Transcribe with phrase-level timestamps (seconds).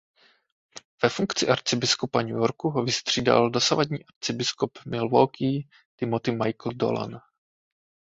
[1.03, 7.21] Ve funkci arcibiskupa New Yorku ho vystřídal dosavadní arcibiskup Milwaukee Timothy Michael Dolan.